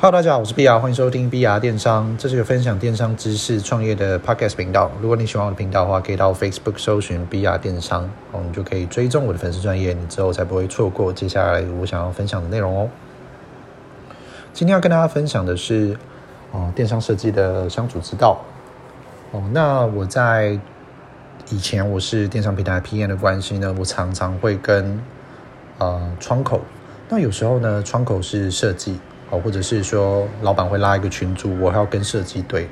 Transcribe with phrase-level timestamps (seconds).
[0.00, 4.88] Hello，大家好，我是 BR，欢迎收听 BR 电商，这是个分享电商知识创业的 Podcast 频道。
[5.00, 12.88] 如果你喜欢我的频道的话，可以到 Facebook 搜寻 BR 电商，哦，你就可以追踪我的粉丝专业，你之后才不会错过接下来我想要分享的内容哦。
[14.52, 15.98] 今天要跟大家分享的是
[16.52, 18.40] 哦，电商设计的相处之道。
[19.32, 20.56] 哦，那我在
[21.50, 25.02] 以前我是电商平台 PM 的关系呢，我常常会跟
[25.78, 26.60] 呃窗口，
[27.08, 29.00] 那有时候呢，窗口是设计。
[29.30, 32.68] 哦，或者是说，老板会拉一个群组，我还要跟设计对。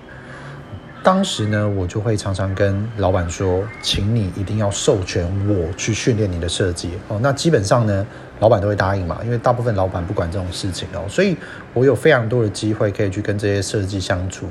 [1.02, 6.90] 当时呢，我就会常常跟老板说，请你一定要授权我去训练你的设计。
[7.06, 8.04] 哦，那基本上呢，
[8.40, 11.36] 老板都会答应嘛，因为大部分老板不管这种事情哦，所以
[11.74, 14.48] 我有非常多的机会可以去跟这些设计相处。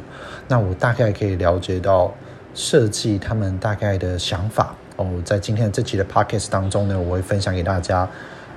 [0.48, 2.13] 那我大概可以了解到
[2.53, 4.73] 设计他们大概的想法。
[4.95, 8.07] 哦，在今天这期的 podcast 当中呢，我会分享给大家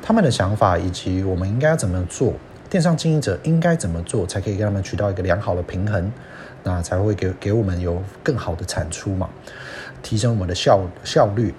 [0.00, 2.33] 他们的想法，以及我们应该怎么做。
[2.70, 6.12] 电商经营者应该怎么做，才可以跟他们取到一个良好的平衡，
[6.62, 9.28] 那才会给给我们有更好的产出嘛，
[10.02, 11.55] 提升我们的效效率。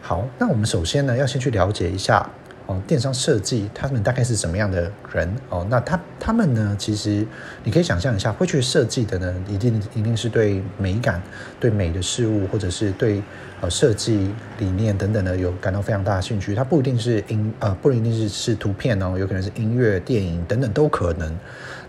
[0.00, 2.28] 好，那我们首先呢，要先去了解一下。
[2.66, 5.32] 哦，电商设计他们大概是什么样的人？
[5.48, 6.74] 哦，那他他们呢？
[6.76, 7.24] 其实
[7.62, 11.22] 你可以想象一下，会去设计的呢，一定一定是对美感、
[11.60, 13.22] 对美的事物，或者是对
[13.60, 16.56] 呃设计理念等等的有感到非常大的兴趣。
[16.56, 21.38] 它不一定是音呃，不一定是是图片哦，有可能是音乐、电影等等都可能。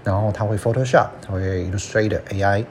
[0.03, 2.63] 然后他会 Photoshop，他会 Illustrator AI。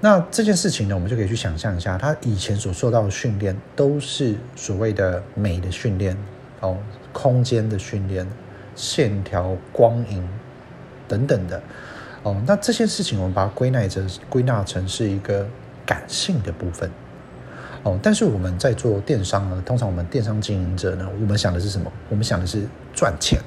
[0.00, 6.14] 那这件事情呢，我们就可以去想象一下，他以前所受到的训练都是所谓的美的训练
[6.60, 6.76] 哦。
[7.14, 8.28] 空间的训练、
[8.76, 10.28] 线条、光影
[11.08, 11.62] 等等的
[12.22, 15.46] 哦，那这些事情我们把它归纳成归纳成是一个
[15.86, 16.90] 感性的部分
[17.82, 17.98] 哦。
[18.02, 21.90] 但是我们在做电商呢，通常我们电商经营者呢，我们想的是什么？
[22.08, 23.38] 我们想的是赚钱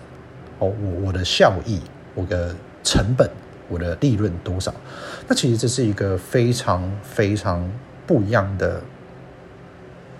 [0.59, 1.81] 哦，我我的效益、
[2.15, 3.29] 我的成本、
[3.67, 4.73] 我的利润多少？
[5.27, 7.69] 那其实这是一个非常非常
[8.05, 8.81] 不一样的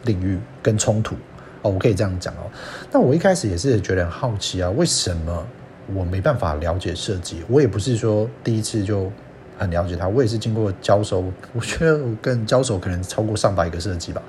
[0.03, 1.15] 领域跟冲突。
[1.61, 2.49] 哦，我可以这样讲哦。
[2.91, 5.45] 那我一开始也是觉得很好奇啊，为什么
[5.93, 7.43] 我没办法了解设计？
[7.49, 9.11] 我也不是说第一次就
[9.57, 11.23] 很了解它，我也是经过交手，
[11.53, 14.21] 我觉得我跟交手可能超过上百个设计吧。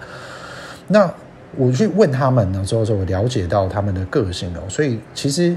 [0.86, 1.12] 那
[1.56, 4.62] 我去问他们呢，之后我了解到他们的个性哦。
[4.68, 5.56] 所以其实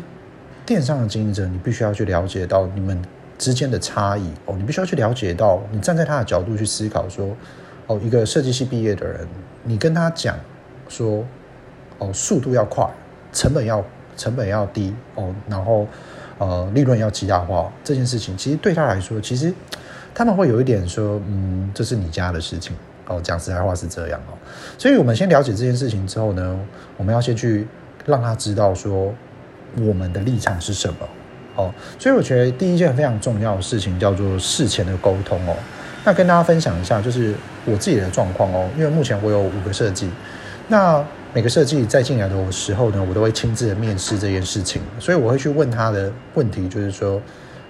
[0.65, 2.99] 电商的经营者，你必须要去了解到你们
[3.37, 4.55] 之间的差异哦。
[4.57, 7.35] 你必须要去了解到，你站在他的角度去思考说，
[7.87, 9.27] 哦，一个设计系毕业的人，
[9.63, 10.35] 你跟他讲
[10.89, 11.23] 说。
[12.01, 12.83] 哦，速度要快，
[13.31, 13.83] 成本要
[14.17, 15.85] 成本要低哦，然后
[16.39, 17.71] 呃，利润要极大化。
[17.83, 19.53] 这件事情其实对他来说，其实
[20.15, 22.75] 他们会有一点说，嗯，这是你家的事情
[23.05, 23.21] 哦。
[23.21, 24.33] 讲实在话是这样哦。
[24.79, 26.59] 所以我们先了解这件事情之后呢，
[26.97, 27.67] 我们要先去
[28.07, 29.13] 让他知道说
[29.77, 30.95] 我们的立场是什么
[31.55, 31.71] 哦。
[31.99, 35.55] 所以我觉得第一件非常重要的事情叫做事前的沟通哦。
[36.03, 37.35] 那跟大家分享一下，就是
[37.65, 38.67] 我自己的状况哦。
[38.75, 40.09] 因为目前我有五个设计，
[40.67, 41.05] 那。
[41.33, 47.21] 每个设计在进来的时候呢，我都会亲自的面试这件事情，所以我会去问他的问题，就是说，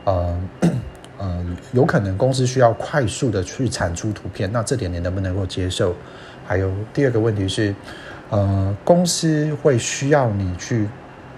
[0.04, 0.42] 呃，
[1.20, 5.96] 呃，有可能公司需要快速的去产出图片，那这点你能不能够接受？
[6.44, 7.76] 还有第二个问题是，
[8.32, 10.90] 呃，公司会需要你去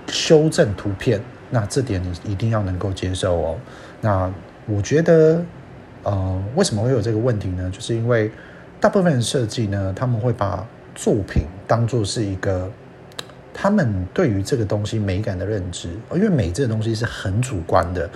[0.07, 3.59] 修正图片，那这点你一定要能够接受哦。
[3.99, 4.31] 那
[4.65, 5.43] 我觉得，
[6.03, 7.69] 呃，为什么会有这个问题呢？
[7.69, 8.31] 就是因为
[8.79, 12.71] 大部分设计呢，他们会把作品当做是一个
[13.53, 18.09] 他们对于这个东西美感的认知，因为美这个东西是很主观的，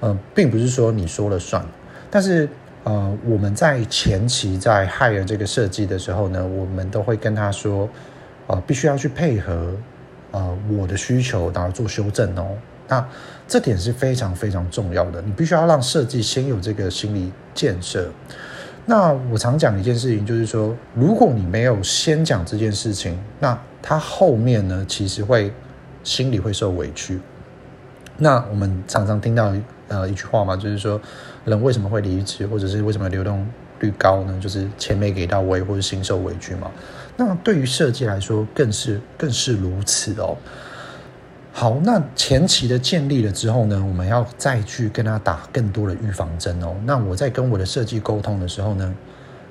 [0.00, 1.64] 呃，并不是说你说了算。
[2.10, 2.48] 但是，
[2.84, 7.88] 呃，我们在前期在害人这个设计的时候呢，我们都会跟他说，
[8.46, 9.72] 呃，必须要去配合
[10.30, 12.46] 呃我的需求，然后做修正哦。
[12.86, 13.04] 那
[13.48, 18.10] 这点是非常非常重要的，你必须要让设计先有这个心理建设。
[18.86, 25.52] 那我常讲一件事情，就是说，如果你没有先讲这件事情，那他后面呢，其实会
[26.02, 27.18] 心里会受委屈。
[28.18, 29.52] 那我们常常听到
[29.88, 31.00] 呃一句话嘛，就是说，
[31.44, 33.46] 人为什么会离职，或者是为什么流动
[33.80, 34.38] 率高呢？
[34.40, 36.70] 就是钱没给到位，或者心受委屈嘛。
[37.16, 40.36] 那对于设计来说，更是更是如此哦。
[41.56, 46.74] 好，那前期的建立了之后呢，我们要再去跟他打更多的预防针哦。
[46.84, 48.94] 那我在跟我的设计沟通的时候呢，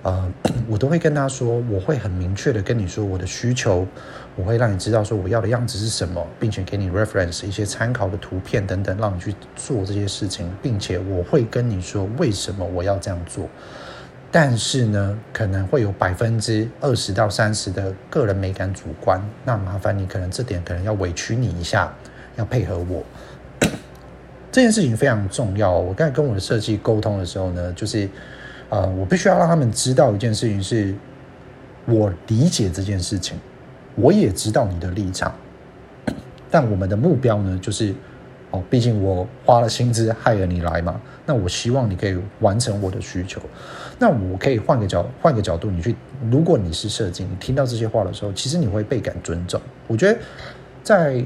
[0.01, 0.33] 呃，
[0.67, 3.87] 我都会跟他说，我会很明确的跟你说我的需求，
[4.35, 13.47] 我会让你知道说我要的样子是什么，并且给你 reference 一些参考的图片等等，让你去做这些事情，并且我会跟你说为什么我要这样做。
[14.35, 21.93] 但是呢，可能会有百分之二十到三十的个人美感主观，那麻烦你可能这点可能要委屈你一下，
[22.35, 23.03] 要配合我。
[24.51, 25.71] 这件事情非常重要。
[25.71, 28.09] 我刚才跟我的设计沟通的时候呢，就是
[28.69, 30.95] 呃，我必须要让他们知道一件事情是，
[31.85, 33.37] 我理解这件事情，
[33.93, 35.31] 我也知道你的立场，
[36.49, 37.93] 但我们的目标呢，就是。
[38.53, 43.41] 哦，毕竟我花了薪资害了你来嘛，那我希望你可以完成我的需求。
[43.97, 45.95] 那我可以换个角换个角度，你去，
[46.29, 49.59] 如果你是设计，你听到这些话的时候，其实你会倍感尊重。
[49.87, 50.19] 我觉得
[50.83, 51.25] 在，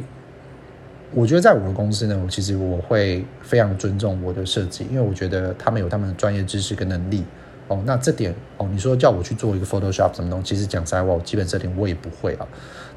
[1.14, 7.26] 我觉得在我的公司呢，其实我会非常尊重我的设计，因为我觉得他们有他们的专业知识跟能力。
[7.68, 12.48] 哦，那这点哦，你说叫我去做一个 Photoshop 什么东西，其实讲实在话，我基本设定我也不会啊。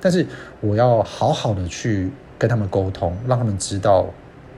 [0.01, 0.25] 但是
[0.61, 2.09] 我要好好的去
[2.41, 4.07] 跟他们沟通，让他们知道。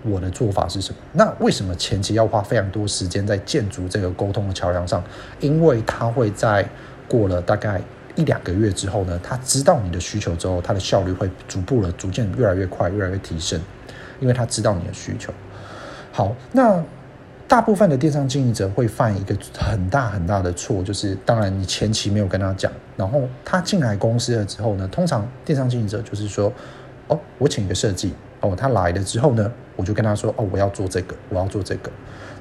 [0.05, 0.99] 我的做法是什么？
[1.13, 5.01] 那为什么前期要花非常多时间在建筑这个沟通的桥梁上？
[5.39, 6.69] 因为他会在
[7.07, 7.81] 过了大概
[8.17, 13.61] 一两个月之后呢，他知道你的需求之后，他的效率会逐步的逐渐越来越快，越来越提升，
[14.19, 15.33] 因为他知道你的需求。
[16.11, 16.83] 好，那
[17.47, 26.53] 大部分的电商经营者会犯一个很大很大的错，就是当然你前期没有跟他讲，然后他进来公司了之后呢，通常电商经营者就是说，
[27.13, 28.13] 哦，我请一个设计。
[28.41, 31.93] 哦，他来了之后呢，我就跟他说：“哦，我要做这个，我要做这个。”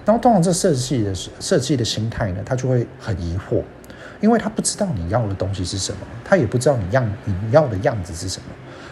[0.03, 3.61] 然后通常这设计的设计的心态呢，他就会很疑惑，
[4.19, 8.47] 因为他不知道你要的东西是什么，他也不知道你样你要的样子是什么。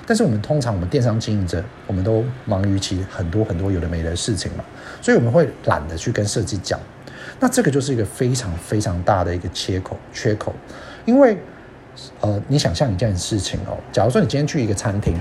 [0.06, 4.64] 但是我们通常我们电商经营者，我们都忙于其很多很多有的没的事情嘛，
[5.02, 6.80] 所以我们会懒得去跟设计讲。
[7.40, 10.54] 那这个就是一个非常非常大的一个缺口缺口，
[11.06, 11.36] 因为
[12.22, 15.20] 呃，你想象一件事情哦，假如说你今天去一个餐厅。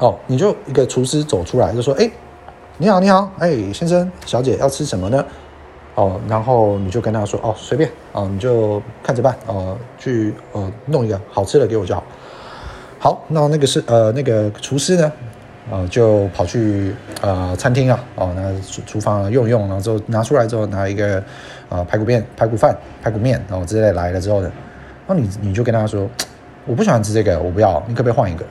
[0.00, 2.10] 哦，你就一个厨师走出来就说：“哎，
[2.78, 5.22] 你好，你好，哎，先生、小姐要吃什么呢？”
[5.94, 12.02] 哦，然后你就跟他说：“哦，随便，哦，你就看着办，哦，去呃弄一个好吃的给我就好。”
[12.98, 15.12] 好，那那个是呃那个厨师呢，
[15.70, 21.22] 呃就跑去呃餐厅啊，哦，那厨厨房用一用，然后之后拿出来之后拿一个
[21.68, 24.50] 呃排骨面、排骨饭、排骨面，然后之类来了之后呢，
[25.06, 26.08] 然后你你就跟他说
[26.64, 28.46] ：“我不喜欢吃这个，我不要，你可不可以换一个？”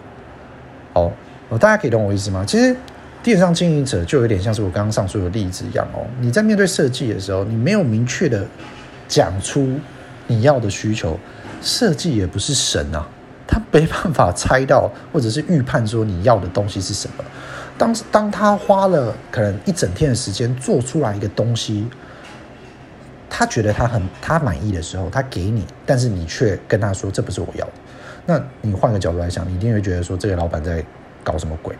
[0.94, 1.12] 好。
[1.50, 2.46] 哦，大家可以懂我意思吗？
[2.46, 2.76] 其实，
[3.24, 6.06] 电商经营者就有点像是我刚刚上述的例子一样哦。
[6.22, 8.46] 你在面对设计的时候，你没有明确的
[9.08, 9.78] 讲出
[10.28, 11.20] 你要的需求，
[11.62, 13.08] 设计也不是神啊，
[13.48, 17.26] 他没办法猜到或者是预判说你要的东西是什么。
[17.78, 21.88] 当当他花了可能一整天的时间做出来一个东西，
[23.28, 27.72] 他觉得他很他满意的时候，他给你，但是你却跟他说这不是我要的。
[28.28, 30.86] 那你换个角度来想，你一定会觉得说这个老板在。
[31.30, 31.76] 搞什么鬼，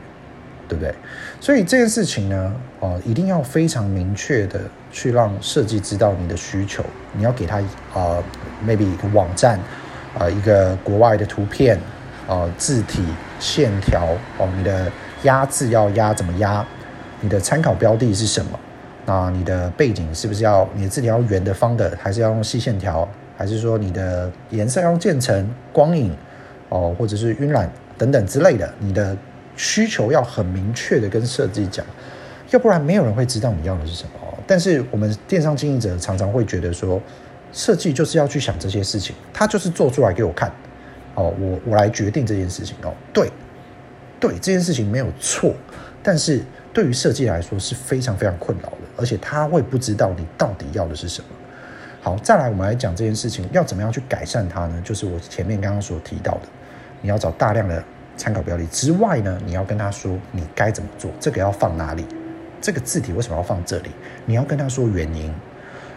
[0.68, 0.94] 对不对？
[1.42, 4.60] 所以这件事情呢，哦、一定要非常明确的
[4.92, 6.84] 去让设计知道你的需求。
[7.14, 7.64] 你要给他啊、
[7.96, 8.24] 呃
[8.68, 9.58] ，maybe 一个网站，
[10.14, 11.76] 啊、呃，一个国外的图片，
[12.28, 13.04] 啊、呃，字体、
[13.40, 14.06] 线条，
[14.38, 14.92] 哦、你的
[15.24, 16.64] 压字要压怎么压？
[17.22, 18.60] 你的参考标的是什么？
[19.06, 23.08] 那你的背景是不是要你的字体要圆的、方的，还是要用细线条？
[23.36, 26.16] 还是说你的颜色要用渐层、光影，
[26.70, 27.68] 哦、或者是晕染
[27.98, 28.72] 等等之类的？
[28.80, 29.18] 你的
[29.60, 31.86] 需求要很明确的跟设计讲，
[32.52, 34.12] 要不然没有人会知道你要的是什么。
[34.48, 37.00] 但是我们电商经营者常常会觉得说，
[37.52, 40.50] 设计就是要去想这些事情，他就是做出来给我看，
[41.16, 42.94] 哦，我我来决定这件事情哦。
[43.12, 43.30] 对，
[44.18, 45.54] 对，这件事情没有错，
[46.02, 46.42] 但是
[46.72, 51.28] 对于设计来说是非常非常困扰的，而且他会不知道你到底要的是什么。
[52.02, 54.82] 好，再来我们来讲这件事情要怎么样去改善它呢？
[54.86, 56.44] 就是我前面刚刚所提到的，
[57.02, 57.84] 你要找大量的。
[58.20, 62.06] 参考标的之外呢，你要跟他说你该怎么做，这个要放哪里，
[62.60, 63.90] 这个字体为什么要放这里？
[64.26, 65.34] 你要跟他说原因，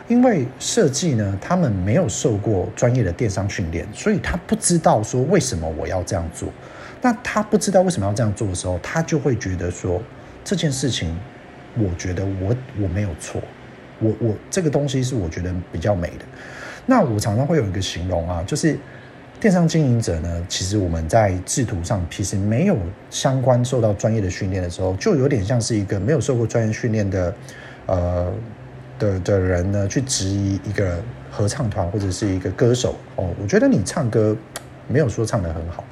[0.06, 6.48] 因为设计呢，他们没有受过专业的电商训练，所以他不知道说为什么我要这样做。
[7.00, 10.00] 那他不知道为什么要这样做的时候，他就会觉得说
[10.44, 11.18] 这件事情，
[11.76, 13.42] 我觉得我我没有错，
[13.98, 16.24] 我我这个东西是我觉得比较美的。
[16.86, 18.78] 那我常常会有一个形容啊，就是。
[19.42, 22.78] 电商经营者呢，其实我们在制图上其实没有
[23.10, 27.34] 相关受到专业的训练的时候，就有点像是一个没有受过专业训练的，
[27.86, 28.32] 呃
[29.00, 30.96] 的的人呢，去质疑一个
[31.28, 34.36] 合唱团或者是一个歌手哦，我觉得你唱歌
[34.86, 35.82] 没有说唱得很好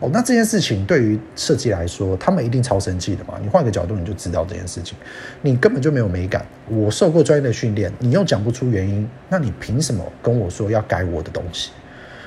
[0.00, 3.34] 哦，那这件事情对于设计来说，他们一定超生气的嘛。
[3.42, 4.96] 你换个角度，你就知道这件事情，
[5.42, 6.46] 你根本就没有美感。
[6.66, 11.72] 我受过专业的训练，你又讲不出原因，那你凭什么跟我说要改我的东西？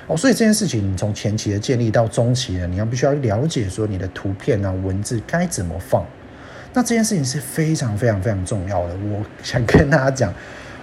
[0.09, 6.03] 哦，所以这件事情，你从前期的建立到中期呢，你要必须要了解说你的图片啊、文字该怎么放。
[6.73, 8.95] 那这件事情是非常非常非常重要的。
[8.95, 10.33] 我想跟大家讲，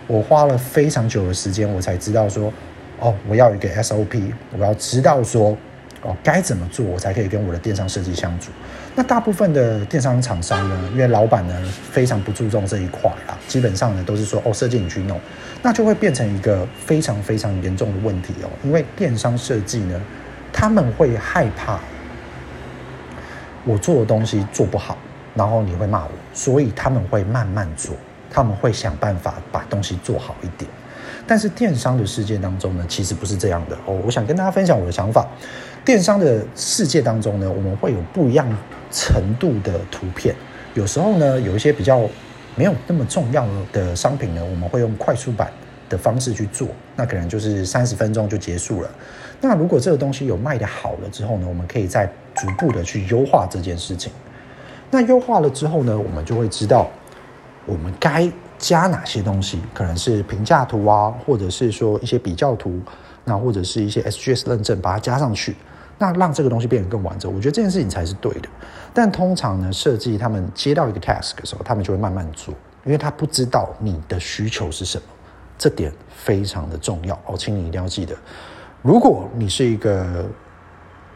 [0.06, 2.52] 我花了非常久的时间，我才知道说，
[3.00, 5.58] 哦，我要一个 SOP，我要知道说，
[6.06, 8.50] 哦，该怎么做我才可以跟我的电商设计相处？
[8.94, 11.54] 那大部分的电商厂商呢，因为老板呢
[11.90, 15.20] 非常不注重这一块啊，基本上呢都是说哦，设计你去弄，
[15.62, 18.48] 那就会变成一个非常非常严重的问题哦。
[18.62, 20.00] 因为电商设计呢，
[20.52, 21.78] 他们会害怕
[23.64, 24.96] 我做的东西做不好，
[25.34, 27.94] 然后你会骂我，所以他们会慢慢做，
[28.30, 30.70] 他们会想办法把东西做好一点。
[31.26, 34.00] 但是电商的世界当中呢，其实不是这样的哦。
[34.04, 35.26] 我想跟大家分享我的想法。
[35.86, 38.44] 电商的世界当中呢，我们会有不一样
[38.90, 40.34] 程度的图片。
[40.74, 42.00] 有时候呢，有一些比较
[42.56, 45.48] 没有那么重要的商品呢，我们会用快速版
[45.88, 46.66] 的方式去做，
[46.96, 48.90] 那可能就是三十分钟就结束了。
[49.40, 54.10] 那如果这个东西有卖得好了之后呢，我们可以再逐步的去优化这件事情。
[54.90, 56.90] 那优化了之后呢，我们就会知道
[57.64, 58.28] 我们该。
[58.58, 59.60] 加哪些东西？
[59.74, 62.80] 可能是评价图啊，或者是说一些比较图，
[63.24, 65.54] 那或者是一些 SGS 认证，把它加上去，
[65.98, 67.32] 那让这个东西变得更完整。
[67.32, 68.48] 我觉得这件事情才是对的。
[68.92, 75.04] 但通常呢，设计他们接到一个 task 的时候，他们就会慢慢做，因为他不知道你的需求是什么，
[75.58, 78.14] 这点非常的重要哦，请你一定要记得。
[78.82, 80.24] 如果你是一个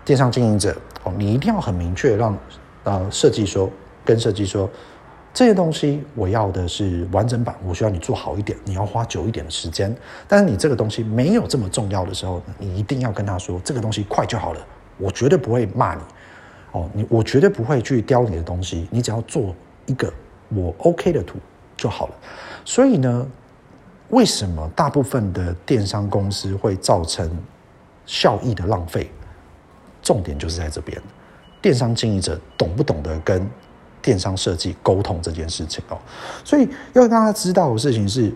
[0.04, 2.36] 电商经营者哦，你一定要很明确让
[2.84, 3.70] 呃设计说，
[4.04, 4.68] 跟设计说。
[5.32, 9.94] 这些东西我要的是完整版，我需要你做好一点，你要花久一点的时间。
[10.26, 14.60] 但是你这个东西没有这么重要的时候，你一定要跟他说，这个东西快就好了，
[14.98, 16.00] 我绝对不会骂你
[16.72, 19.54] 哦，你我绝对不会去雕你的东西，你只要做
[19.86, 20.12] 一个
[20.48, 21.38] 我 OK 的图
[21.76, 22.14] 就好了。
[22.64, 23.26] 所以呢，
[24.08, 27.30] 为什么大部分的电商公司会造成
[28.04, 29.10] 效益的浪费？
[30.02, 31.00] 重点就是在这边，
[31.62, 33.48] 电商经营者懂不懂得跟
[34.02, 35.98] 电商设计沟通这件事情哦，
[36.44, 38.32] 所以要让大家知道的事情是，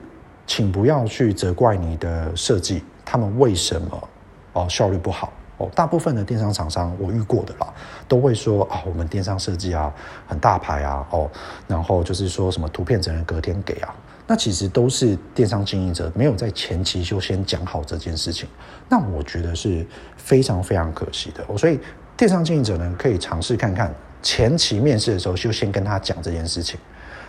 [0.47, 4.09] 请不要去责怪你的设计，他们为什么
[4.53, 5.71] 哦效率不好哦？
[5.75, 7.73] 大部分的电商厂商我遇过的啦，
[8.07, 9.93] 都会说啊，我们电商设计啊
[10.27, 11.31] 很大牌啊哦，
[11.67, 13.95] 然后就是说什么图片只能隔天给啊，
[14.27, 18.49] 那其实都是电商经营者没有在前期就先讲好这件事情，
[18.89, 21.43] 那我觉得是非常非常可惜的。
[21.57, 21.81] 所以
[22.17, 23.91] 电商经营者呢，可以尝试看看。
[24.25, 26.81] 前期面试的时候就先跟他讲这件事情，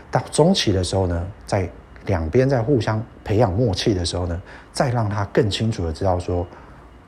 [0.10, 1.70] 到中期的时候呢，在
[2.06, 6.48] 两边在互相培养默契的时候呢，再让他更清楚的知道说，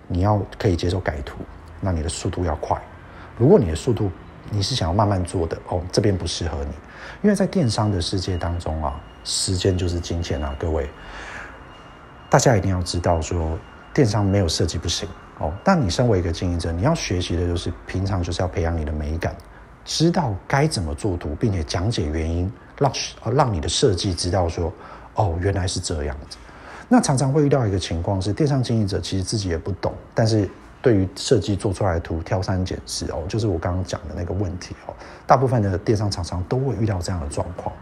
[0.08, 1.38] 你要可以接受改图，
[1.80, 2.78] 那你的速度要快。
[3.38, 4.12] 如果你的速度
[4.50, 6.72] 你是想要慢慢做的哦，这边不适合你，
[7.24, 10.90] 因为在电商的世界当中啊，时间就是金钱啊，各位，
[12.30, 13.58] 大家一定要知道说，
[13.94, 15.08] 电商没有设计不行
[15.40, 19.34] 哦，但你身为一个经营者，你要学习的就是平常就是要培养你的美感。
[19.88, 22.92] 知道该怎么做图，并且讲解原因，让
[23.34, 24.72] 让你的设计知道说，
[25.16, 26.38] 哦，原来是这样子。
[26.90, 30.48] 那常常会遇到一个情况是，电商经营者其实自己也不懂，但是
[30.82, 34.94] 对于设计做出来的图挑三拣四哦，就是我刚刚讲的那个问题哦。
[35.26, 37.74] 大部分的电商厂商都会遇到这样的状况。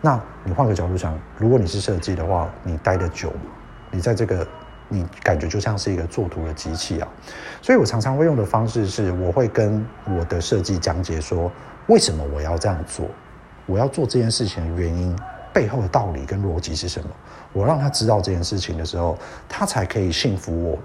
[0.00, 3.30] 那你换个角度想，如果你是设计的话，你待得久，
[3.90, 4.46] 你在这个。
[4.94, 7.08] 你感觉就像是一个作图的机器啊，
[7.60, 11.50] 所以我常常会用的方式是，我会跟我的设计讲解说，
[11.88, 13.06] 为什么我要这样做，
[13.66, 15.16] 我要做这件事情的原因，
[15.52, 17.08] 背后的道理跟逻辑是什么。
[17.52, 20.78] 我让他知道这件事情的时候，他才可以信服我，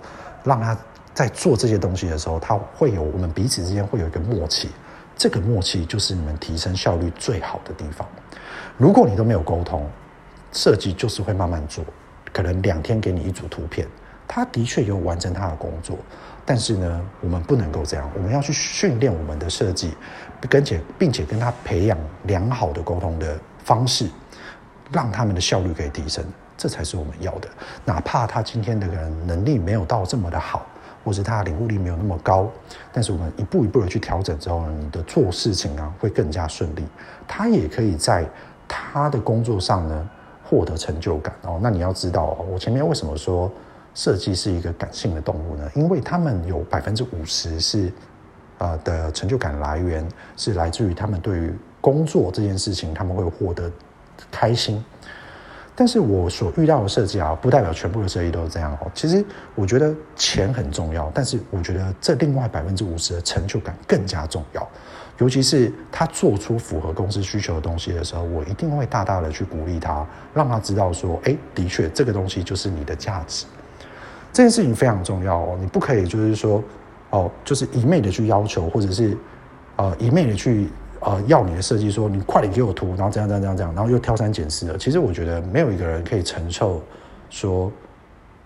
[0.43, 0.77] 让他
[1.13, 4.69] 在做这些东西的时候，他会有我们彼此之间会有一个默契。
[5.15, 8.07] 这个默契就是你们提升效率最好的地方。
[8.77, 9.89] 如果你都没有沟通，
[10.53, 11.83] 设计就是会慢慢做。
[12.31, 13.87] 可能两天给你一组图片，
[14.27, 15.97] 他的确有完成他的工作，
[16.45, 19.93] 但是呢，我们不能够这样，我们要去训练我们的设计，
[20.49, 24.07] 并且并且跟他培养良好的沟通的方式，
[24.91, 26.23] 让他们的效率可以提升，
[26.57, 27.47] 这才是我们要的。
[27.85, 30.65] 哪怕他今天的人能力没有到这么的好，
[31.03, 32.49] 或是他的领悟力没有那么高，
[32.93, 36.83] 但是我们一步一步的去调整之后呢，你的做事情啊会更加顺利，
[37.27, 38.25] 他也可以在
[38.67, 40.09] 他的工作上呢。
[40.49, 43.51] 获得成就感哦，那你要知道，我前面为什么说
[43.93, 45.69] 设计是一个感性的动物呢？
[45.75, 47.91] 因为他们有百分之五十是
[48.57, 50.03] 呃的成就感来源
[50.35, 53.71] 是来自于他们对于工作这件事情他们会获得
[54.31, 54.83] 开心。
[55.75, 58.91] 但是我所遇到的设计啊，不代表全部的设计都是这样哦。
[58.93, 59.23] 其实
[59.55, 64.67] 我觉得钱很重要，但是我觉得这另外百分之五十的成就感更加重要。
[65.19, 73.45] 尤其是他做出符合公司需求的东西的时候，我一定会大大的去鼓励他，让他知道说，哎，的确这个东西就是你的价值。
[74.31, 76.63] 这件事情非常重要哦，你不可以就是说，
[77.09, 79.17] 哦，就是一昧的去要求，或者是
[79.75, 80.69] 呃一昧的去
[81.01, 84.77] 呃要你的设计说，你快点给我图，然后这样这样这样这样，然后又挑三拣四的。
[84.77, 86.81] 其实我觉得没有一个人可以承受
[87.29, 87.69] 说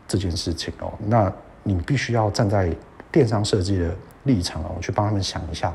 [0.07, 0.91] 这件事情哦。
[1.05, 2.75] 那你必须要站在
[3.11, 5.71] 电商设计的立场哦，去帮他们想一下，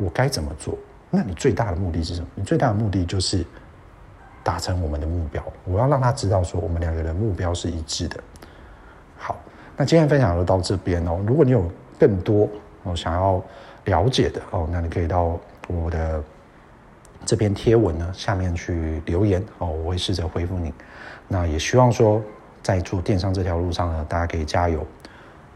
[0.00, 0.76] 我该怎么做？
[1.10, 2.26] 那你最大的目的是什么？
[2.34, 3.44] 你最大的目的就是
[4.42, 5.42] 达成我们的目标。
[5.64, 8.18] 我要让他知道说，我们两个人目标是一致的。
[9.18, 9.36] 好，
[9.76, 11.20] 那今天分享就到这边哦。
[11.26, 12.48] 如果你有更多
[12.84, 13.42] 哦想要
[13.84, 16.22] 了解的哦，那你可以到我的
[17.26, 20.72] 这篇贴文呢下面去留言哦，我会试着回复你。
[21.28, 22.22] 那也希望说，
[22.62, 24.86] 在做电商这条路上呢，大家可以加油。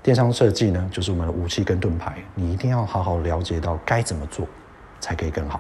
[0.05, 4.47] 电商设计呢，就是我们的武器跟盾牌，你一定要好好了解到该怎么做，
[5.01, 5.59] 才可以更好。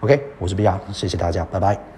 [0.00, 1.93] OK，我是 BR，谢谢大家，拜拜。